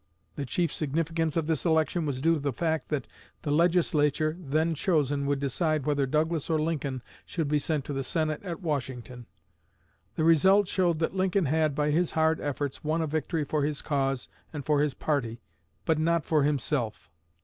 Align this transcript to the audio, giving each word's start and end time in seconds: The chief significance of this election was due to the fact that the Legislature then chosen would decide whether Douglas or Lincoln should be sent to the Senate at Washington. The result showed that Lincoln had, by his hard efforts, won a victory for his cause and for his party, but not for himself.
The 0.35 0.47
chief 0.47 0.73
significance 0.73 1.37
of 1.37 1.45
this 1.45 1.63
election 1.63 2.07
was 2.07 2.21
due 2.23 2.33
to 2.33 2.39
the 2.39 2.51
fact 2.51 2.89
that 2.89 3.05
the 3.43 3.51
Legislature 3.51 4.35
then 4.39 4.73
chosen 4.73 5.27
would 5.27 5.39
decide 5.39 5.85
whether 5.85 6.07
Douglas 6.07 6.49
or 6.49 6.59
Lincoln 6.59 7.03
should 7.23 7.47
be 7.47 7.59
sent 7.59 7.85
to 7.85 7.93
the 7.93 8.03
Senate 8.03 8.41
at 8.41 8.63
Washington. 8.63 9.27
The 10.15 10.23
result 10.23 10.67
showed 10.67 10.97
that 10.97 11.13
Lincoln 11.13 11.45
had, 11.45 11.75
by 11.75 11.91
his 11.91 12.09
hard 12.17 12.39
efforts, 12.41 12.83
won 12.83 13.03
a 13.03 13.05
victory 13.05 13.43
for 13.43 13.63
his 13.63 13.83
cause 13.83 14.27
and 14.51 14.65
for 14.65 14.81
his 14.81 14.95
party, 14.95 15.39
but 15.85 15.99
not 15.99 16.25
for 16.25 16.41
himself. 16.41 17.07